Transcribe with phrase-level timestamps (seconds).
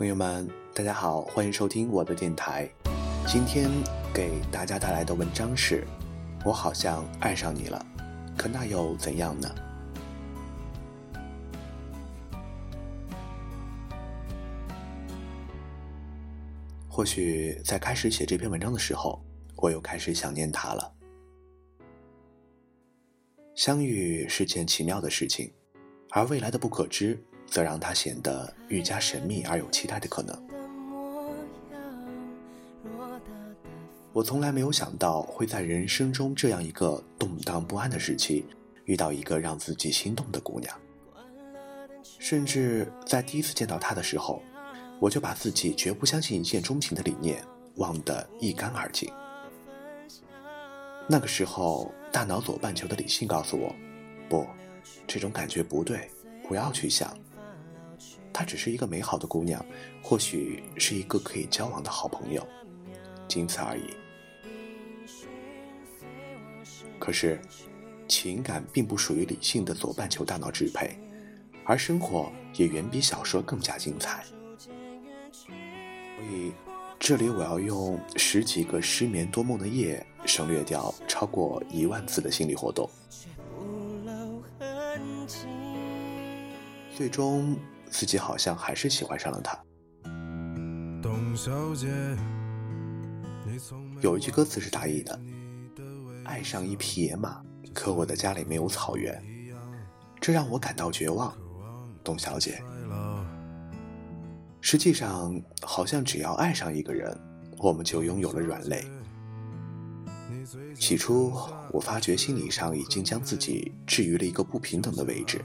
[0.00, 2.66] 朋友们，大家好，欢迎收听我的电台。
[3.26, 3.68] 今天
[4.14, 5.86] 给大家带来的文章是：
[6.42, 7.84] 我好像爱上你了，
[8.34, 9.54] 可那又怎样呢？
[16.88, 19.22] 或许在开始写这篇文章的时候，
[19.56, 20.94] 我又开始想念他了。
[23.54, 25.52] 相遇是件奇妙的事情，
[26.12, 27.22] 而未来的不可知。
[27.50, 30.40] 则让它显得愈加神秘而有期待的可能。
[34.12, 38.44] 我从来没有想到会在人生中这样一个动荡不安的时期，
[38.84, 40.74] 遇到一个让自己心动的姑娘。
[42.18, 44.42] 甚至在第一次见到她的时候，
[44.98, 47.42] 我就把自己绝不相信一见钟情的理念
[47.76, 49.10] 忘得一干二净。
[51.08, 53.74] 那个时候，大脑左半球的理性告诉我：
[54.28, 54.46] 不，
[55.06, 56.10] 这种感觉不对，
[56.46, 57.16] 不要去想。
[58.32, 59.64] 她只是一个美好的姑娘，
[60.02, 62.46] 或许是一个可以交往的好朋友，
[63.28, 63.90] 仅此而已。
[66.98, 67.40] 可是，
[68.06, 70.98] 情感并不属于理性的左半球大脑支配，
[71.64, 74.22] 而生活也远比小说更加精彩。
[75.32, 75.50] 所
[76.30, 76.52] 以，
[76.98, 82.88] 这里我要用十几个失眠多梦的夜，省略掉超过一万次的心理活动，
[86.94, 87.56] 最终。
[87.90, 89.58] 自己好像还是喜欢上了他。
[94.00, 95.20] 有一句歌词是大意的
[96.24, 97.42] ：“爱上一匹野马，
[97.74, 99.22] 可我的家里没有草原，
[100.20, 101.36] 这让我感到绝望。”
[102.02, 102.62] 董小姐，
[104.60, 107.14] 实际上好像只要爱上一个人，
[107.58, 108.84] 我们就拥有了软肋。
[110.74, 111.32] 起初，
[111.70, 115.44] 我发觉心理上已经将自己置于了一个不平等的位置。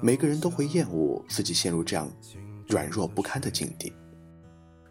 [0.00, 2.10] 每个人都会厌恶自己陷入这样
[2.68, 3.92] 软弱不堪的境地，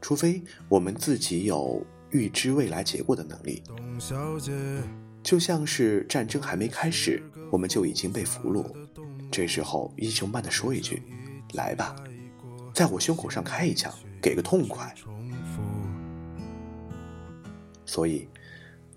[0.02, 3.62] 除非我们自己有预知未来结果的能力。
[5.22, 7.22] 就像是战争还没开始，
[7.52, 8.66] 我们就已经被俘虏，
[9.32, 11.02] 这时候英雄般的说一句
[11.56, 11.96] ：“来吧，
[12.74, 14.94] 在我胸口上开一枪，给个痛快。”
[17.86, 18.28] 所以，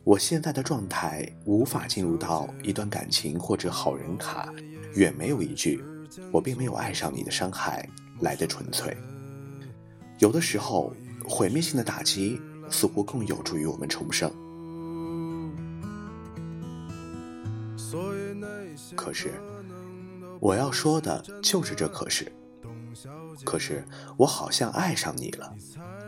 [0.05, 4.53] 我现在的状态无法进入到一段感情或者好人卡。
[4.95, 5.85] 远没有一句
[6.33, 7.89] “我并没有爱上你”的伤害
[8.21, 8.97] 来的纯粹。
[10.19, 10.95] 有的时候，
[11.29, 14.31] 毁灭性的打击似乎更有助于我们重生。
[18.97, 19.33] 可是，
[20.41, 22.31] 我要说的就是这“可是”。
[23.45, 23.85] 可是，
[24.17, 25.55] 我好像爱上你了，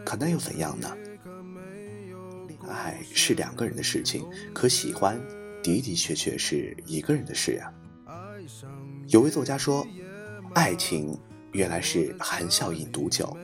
[0.05, 0.89] 可那又怎样呢？
[2.69, 5.21] 爱是两个人的事情，可喜欢
[5.63, 7.73] 的的确确是一个人的事呀。
[9.11, 9.85] 有位作家说
[10.55, 11.19] ：“爱情
[11.51, 13.37] 原来是含笑饮毒酒，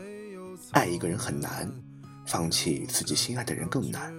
[0.71, 1.69] 爱一个人很难，
[2.25, 4.15] 放弃自己心爱的人更难。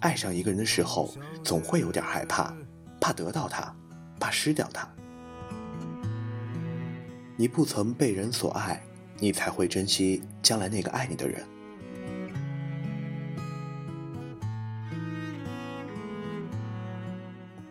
[0.00, 2.54] 爱上一个人的时候，总会有点害怕，
[3.00, 3.74] 怕得到他，
[4.20, 4.86] 怕失掉他。
[7.34, 8.84] 你不曾被人所爱，
[9.18, 11.42] 你才会珍惜将来那个爱你的人。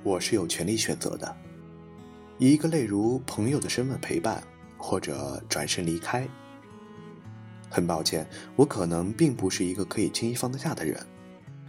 [0.02, 1.38] 我是有权利选择的。”
[2.42, 4.44] 以一个例如朋友的身份陪伴，
[4.76, 6.28] 或者转身离开。
[7.70, 11.00] 很抱歉，我可能并不是一个可以轻易放得下的人，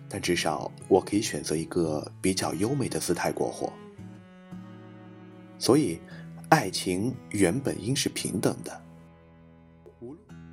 [0.08, 3.70] 但至少我可以选择一个比较优美的姿态过活。
[5.58, 6.00] 所以，
[6.48, 8.82] 爱情原本应是平等的，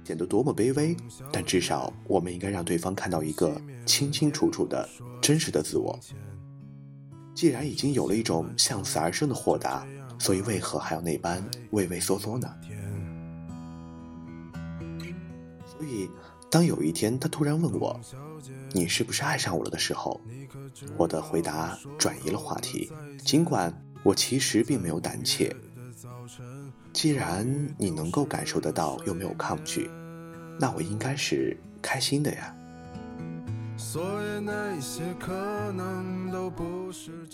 [0.03, 0.97] 显得多么卑微，
[1.31, 4.85] 但至少我们应该让对方看到一个清清楚楚的
[5.21, 5.97] 真实的自我。
[7.33, 9.87] 既然已经有了一种向死而生的豁达。
[10.19, 12.47] 所以，为何还要那般畏畏缩缩呢？
[15.65, 16.09] 所以，
[16.51, 17.99] 当有一天他突然问我
[18.73, 20.19] ：“你是不是爱上我了？”的时候，
[20.97, 22.91] 我的回答转移了话题。
[23.23, 23.73] 尽管
[24.03, 25.55] 我其实并没有胆怯。
[26.91, 27.47] 既然
[27.77, 29.89] 你能够感受得到，又没有抗拒，
[30.59, 32.55] 那我应该是开心的呀。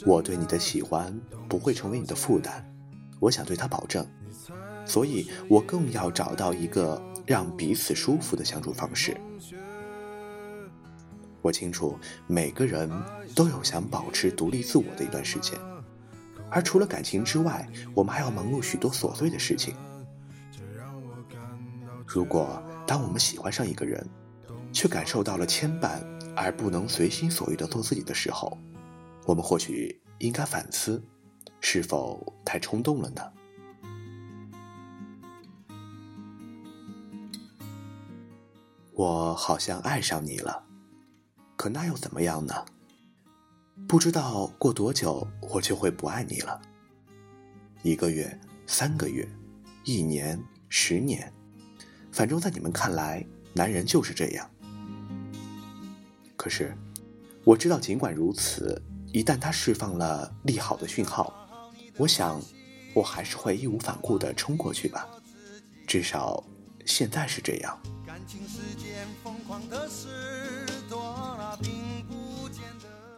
[0.05, 1.19] 我对你的喜欢
[1.49, 2.63] 不会成为你的负担。
[3.25, 4.07] 我想对他保证，
[4.85, 9.17] 所以我更要找到一个让彼此舒服的相处方式。
[11.41, 12.87] 我清楚每个人
[13.33, 15.59] 都有想保持独立自我的一段时间，
[16.51, 19.73] 而除了感情之外，我们还要忙碌许多琐碎的事情。
[22.05, 24.07] 如果当我们喜欢上一个人，
[24.71, 25.99] 却感受到了牵绊
[26.35, 28.55] 而不能随心所欲的做自己的时候，
[29.25, 31.03] 我们或许应该反思。
[31.59, 33.21] 是否太冲动了呢？
[38.93, 40.63] 我好像爱上你了，
[41.57, 42.53] 可那又怎么样呢？
[43.87, 46.61] 不知道过多久我就会不爱你了。
[47.83, 49.27] 一个月、三个月、
[49.83, 51.31] 一年、十年，
[52.11, 54.49] 反正在你们看来，男人就是这样。
[56.37, 56.75] 可是，
[57.43, 58.81] 我知道，尽管如此，
[59.11, 61.44] 一旦他释放了利好的讯号，
[61.97, 62.41] 我想，
[62.93, 65.07] 我还是会义无反顾地冲过去吧。
[65.87, 66.43] 至少，
[66.85, 67.79] 现在是这样。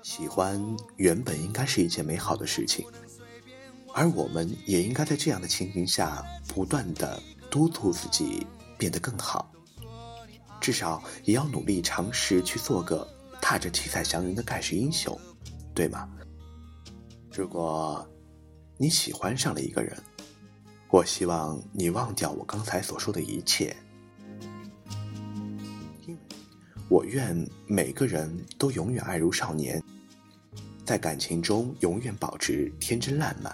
[0.04, 0.62] 喜欢
[0.98, 2.86] 原本应该是一件美好的事情。
[3.94, 7.20] 而我们也应该在这样的情形下，不断的
[7.50, 8.46] 督促自己
[8.78, 9.52] 变得更好，
[10.62, 13.08] 至少也要努力尝试去做个
[13.42, 15.20] 踏着七彩祥云的盖世英雄，
[15.74, 16.08] 对吗？
[17.34, 18.08] 如果
[18.80, 19.98] 你喜欢上了一个人，
[20.90, 23.76] 我希望你忘掉我刚才所说的一切，
[26.06, 26.18] 因为
[26.88, 27.36] 我愿
[27.66, 29.84] 每个人都永远爱如少年，
[30.86, 33.52] 在感情中永远保持天真烂漫。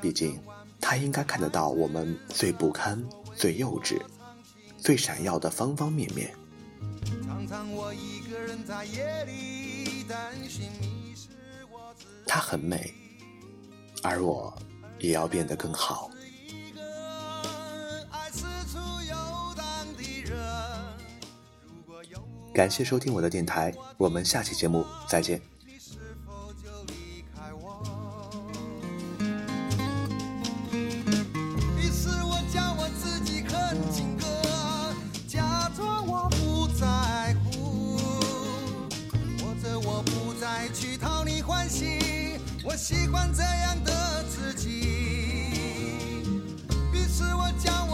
[0.00, 0.38] 毕竟，
[0.80, 3.04] 他应该看得到我们最不堪、
[3.34, 4.00] 最幼稚、
[4.78, 6.32] 最闪耀的方方面面。
[12.24, 12.94] 她很美，
[14.02, 14.52] 而我
[14.98, 16.10] 也要变得更好。
[22.52, 25.40] 感谢收听我的电台，我们下期节目再见。
[42.62, 44.68] 我喜欢这样的自己，
[46.92, 47.88] 于是我将